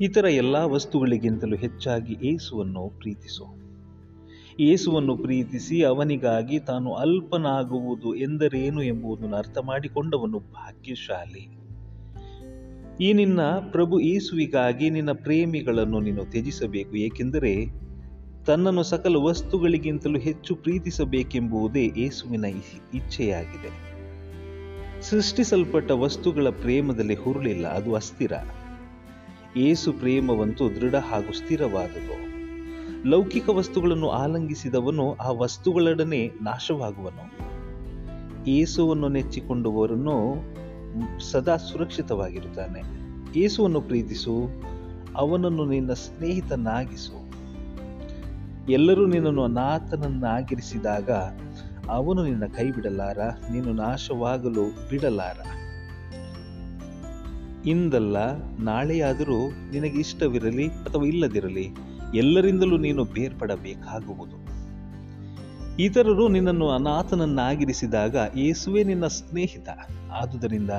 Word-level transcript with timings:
ಇತರ 0.00 0.24
ಎಲ್ಲ 0.24 0.56
ವಸ್ತುಗಳಿಗಿಂತಲೂ 0.56 1.56
ಹೆಚ್ಚಾಗಿ 1.56 2.16
ಏಸುವನ್ನು 2.22 2.88
ಪ್ರೀತಿಸು. 2.98 3.44
ಏಸುವನ್ನು 4.60 5.16
ಪ್ರೀತಿಸಿ 5.16 5.82
ಅವನಿಗಾಗಿ 5.82 6.58
ತಾನು 6.58 6.94
ಅಲ್ಪನಾಗುವುದು 6.94 8.14
ಎಂದರೇನು 8.14 8.82
ಎಂಬುದನ್ನು 8.82 9.36
ಅರ್ಥ 9.36 9.58
ಮಾಡಿಕೊಂಡವನು 9.58 10.38
ಭಾಗ್ಯಶಾಲಿ. 10.38 11.60
ಈ 13.00 13.12
ನಿನ್ನ 13.12 13.40
ಪ್ರಭು 13.70 14.00
ಏಸುವಿಗಾಗಿ 14.00 14.90
ನಿನ್ನ 14.90 15.12
ಪ್ರೇಮಿಗಳನ್ನು 15.12 16.00
ನೀನು 16.00 16.24
ತ್ಯಜಿಸಬೇಕು, 16.24 16.96
ಏಕೆಂದರೆ 16.96 17.66
ತನ್ನನ್ನು 18.46 18.82
ಸಕಲ 18.82 19.16
ವಸ್ತುಗಳಿಗಿಂತಲೂ 19.16 20.18
ಹೆಚ್ಚು 20.18 20.54
ಪ್ರೀತಿಸಬೇಕೆಂಬುದೇ 20.54 21.92
ಏಸುವಿನ 21.96 22.44
ಇಚ್ಛೆಯಾಗಿದೆ. 22.94 23.90
ಸೃಷ್ಟಿಸಲ್ಪಟ್ಟ 25.02 25.90
ವಸ್ತುಗಳ 25.90 26.48
ಪ್ರೇಮದಲ್ಲಿ 26.48 27.14
ಹುರುಳಿಲ್ಲ, 27.14 27.66
ಅದು 27.66 27.94
ಅಸ್ಥಿರ. 27.94 28.32
ಏಸು 29.56 29.92
ಪ್ರೇಮವಂತೂ 29.92 30.70
ದೃಢ 30.70 30.94
ಹಾಗೂ 30.94 31.32
ಸ್ಥಿರವಾದುದು. 31.32 32.30
ಲೌಕಿಕ 33.08 33.48
ವಸ್ತುಗಳನ್ನು 33.48 34.08
ಆಲಂಗಿಸಿದವನು 34.08 35.14
ಆ 35.14 35.30
ವಸ್ತುಗಳೊಡನೆ 35.30 36.30
ನಾಶವಾಗುವನು. 36.42 37.50
ಏಸುವನ್ನು 38.46 39.08
ನೆಚ್ಚಿಕೊಂಡವರನ್ನು 39.08 40.34
ಸದಾ 41.30 41.56
ಸುರಕ್ಷಿತವಾಗಿರುತ್ತಾನೆ. 41.56 42.82
ಏಸುವನ್ನು 43.38 43.80
ಪ್ರೀತಿಸು, 43.80 44.48
ಅವನನ್ನು 45.16 45.64
ನಿನ್ನ 45.64 45.92
ಸ್ನೇಹಿತನಾಗಿಸು. 45.92 47.30
ಎಲ್ಲರೂ 48.72 49.06
ನಿನ್ನನ್ನು 49.06 49.44
ಅನಾಥನನ್ನಾಗಿರಿಸಿದಾಗ 49.44 51.10
ಅವನು 51.88 52.24
ನಿನ್ನ 52.24 52.46
ಕೈ 52.46 52.70
ಬಿಡಲಾರ 52.70 53.18
ನೀನು 53.52 53.72
ನಾಶವಾಗಲು 53.72 54.88
ಬಿಡಲಾರ. 54.90 55.36
ಇಂದಲ್ಲ 57.66 58.16
ನಾಳೆಯಾದರೂ 58.58 59.50
ನಿನಗೆ 59.50 59.98
ಇಷ್ಟವಿರಲಿ 59.98 60.68
ಅಥವಾ 60.68 61.06
ಇಲ್ಲದಿರಲಿ, 61.06 61.68
ಎಲ್ಲರಿಂದಲೂ 62.14 62.76
ನೀನು 62.76 63.04
ಬೇರ್ಪಡಬೇಕಾಗುವುದು. 63.04 64.50
ಇತರರು 65.82 66.28
ನಿನ್ನನ್ನು 66.28 66.70
ಅನಾಥನನ್ನಾಗಿರಿಸಿದಾಗ 66.70 68.16
ಯೇಸುವೆ 68.36 68.84
ನಿನ್ನ 68.84 69.06
ಸ್ನೇಹಿತ. 69.06 69.68
ಆದುದರಿಂದ 70.12 70.70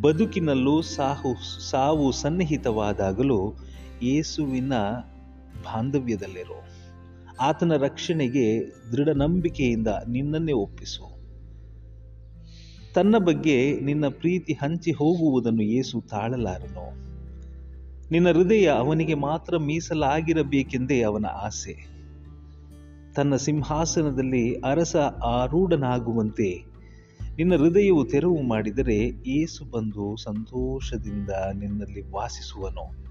ಬದುಕಿನಲ್ಲೂ 0.00 0.82
ಸಾಹು, 0.82 1.60
ಸಾವು 1.70 2.12
ಸನ್ನಿಹಿತವಾದಾಗಲೂ 2.12 3.54
ಏಸುವಿನ 4.02 4.72
ಬಾಂಧವ್ಯದಲ್ಲಿರು. 5.64 6.68
ಆತನ 7.40 7.72
ರಕ್ಷಣೆಗೆ 7.76 8.72
ದೃಢ 8.92 9.08
ನಂಬಿಕೆಯಿಂದ 9.08 9.88
ನಿನ್ನನ್ನೇ 10.08 10.52
ಒಪ್ಪಿಸು. 10.52 11.13
ತನ್ನ 12.94 13.18
ಬಗ್ಗೆ 13.18 13.80
ನಿನ್ನ 13.80 14.08
ಪ್ರೀತಿ 14.08 14.52
ಹಂಚಿ 14.52 14.92
ಹೋಗುವುದನ್ನು 14.92 15.62
ಏಸು 15.62 16.00
ತಾಳಲಾರನು. 16.00 17.04
ನಿನ್ನ 18.10 18.30
ಹೃದಯ 18.30 18.66
ಅವನಿಗೆ 18.66 19.14
ಮಾತ್ರ 19.14 19.56
ಮೀಸಲಾಗಿರಬೇಕೆಂದೇ 19.56 21.02
ಅವನ 21.02 21.26
ಆಸೆ. 21.26 21.94
ತನ್ನ 23.16 23.36
ಸಿಂಹಾಸನದಲ್ಲಿ 23.36 24.54
ಅರಸ 24.54 24.96
ಆರೂಢನಾಗುವಂತೆ 25.24 26.64
ನಿನ್ನ 27.36 27.56
ಹೃದಯವು 27.56 28.04
ತೆರವು 28.04 28.42
ಮಾಡಿದರೆ 28.42 28.96
ಏಸು 29.26 29.70
ಬಂದು 29.70 30.16
ಸಂತೋಷದಿಂದ 30.16 31.30
ನಿನ್ನಲ್ಲಿ 31.54 32.10
ವಾಸಿಸುವನು. 32.10 33.04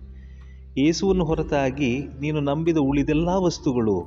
ಏಸುವನ್ನು 0.77 1.23
ಹೊರತಾಗಿ 1.23 2.03
ನೀನು 2.21 2.39
ನಂಬಿದ 2.39 2.77
ಉಳಿದೆಲ್ಲ 2.77 3.29
ವಸ್ತುಗಳು 3.29 4.05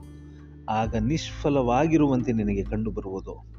ಆಗ 0.69 0.97
ನಿಷ್ಫಲವಾಗಿರುವಂತೆ 0.97 2.33
ನಿನಗೆ 2.33 2.63
ಕಂಡುಬರುವುದು. 2.63 3.56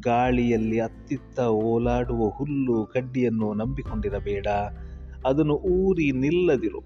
ಗಾಳಿಯಲ್ಲಿ 0.00 0.80
ಅತ್ತಿತ್ತ 0.80 1.40
ಓಲಾಡುವ 1.40 2.28
ಹುಲ್ಲು 2.28 2.86
ಕಡ್ಡಿಯನ್ನು 2.86 3.54
ನಂಬಿಕೊಂಡಿರಬೇಡ. 3.54 4.46
ಅದನ್ನು 5.26 5.54
ಊರಿ 5.54 6.12
ನಿಲ್ಲದಿರು. 6.12 6.82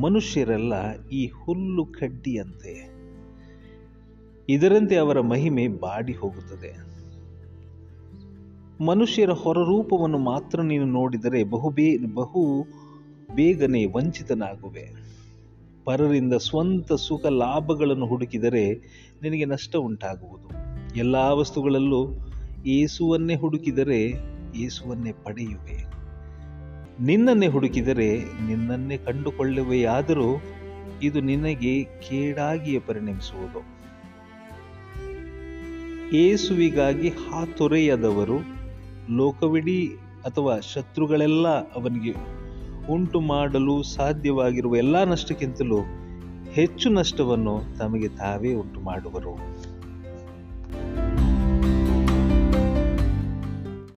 ಮನುಷ್ಯರೆಲ್ಲ 0.00 1.04
ಈ 1.08 1.26
ಹುಲ್ಲು 1.26 1.84
ಕಡ್ಡಿಯಂತೆ 1.84 2.94
ಇದರಂತೆ 4.48 4.96
ಅವರ 4.96 5.20
ಮಹಿಮೆ 5.20 5.68
ಬಾಡಿ 5.68 6.12
ಹೋಗುತ್ತದೆ. 6.12 6.94
ಮನುಷ್ಯರ 8.84 9.30
ಹೊರರೂಪವನ್ನು 9.30 10.18
ಮಾತ್ರ 10.18 10.62
ನೀನು 10.62 10.84
ನೋಡಿದರೆ 10.84 11.44
ಬಹು 11.44 11.70
ಬೇ, 11.70 11.98
ಬಹು 11.98 12.66
ಬೇಗನೆ 13.34 13.86
ವಂಚಿತನಾಗುವೆ. 13.86 15.04
ಪರರಿಂದ 15.84 16.34
ಸ್ವಂತ 16.34 16.92
ಸುಖ 16.92 17.26
ಲಾಭಗಳನ್ನು 17.26 18.06
ಹುಡುಕಿದರೆ 18.06 18.74
ನಿನಗೆ 19.22 19.44
ನಷ್ಟ 19.44 19.76
ಉಂಟಾಗುವುದು. 19.76 20.63
ಎಲ್ಲ 20.96 21.16
ವಸ್ತುಗಳಲ್ಲೂ 21.16 22.30
ಏಸುವನ್ನೇ 22.66 23.34
ಹುಡುಕಿದರೆ 23.34 24.14
ಏಸುವನ್ನೇ 24.56 25.12
ಪಡೆಯುವೆ. 25.12 25.84
ನಿನ್ನನ್ನೇ 27.00 27.46
ಹುಡುಕಿದರೆ 27.46 28.20
ನಿನ್ನನ್ನೇ 28.46 28.96
ಕಂಡುಕೊಳ್ಳುವೆಯಾದರೂ 28.96 30.42
ಇದು 31.02 31.20
ನಿನಗೆ 31.20 31.84
ಕೇಡಾಗಿಯೇ 31.84 32.78
ಪರಿಣಮಿಸುವುದು. 32.78 33.74
ಏಸುವಿಗಾಗಿ 36.16 37.08
ಹಾತೊರೆಯದವರು 37.08 38.38
ಲೋಕವಿಡೀ 39.16 39.86
ಅಥವಾ 40.24 40.60
ಶತ್ರುಗಳೆಲ್ಲ 40.60 41.48
ಅವನಿಗೆ 41.48 42.14
ಉಂಟು 42.92 43.20
ಮಾಡಲು 43.20 43.82
ಸಾಧ್ಯವಾಗಿರುವ 43.82 44.76
ಎಲ್ಲ 44.76 45.04
ನಷ್ಟಕ್ಕಿಂತಲೂ 45.04 45.78
ಹೆಚ್ಚು 46.52 46.90
ನಷ್ಟವನ್ನು 46.90 47.78
ತಮಗೆ 47.78 48.08
ತಾವೇ 48.08 48.54
ಉಂಟು 48.54 48.80
ಮಾಡುವರು. 48.80 49.36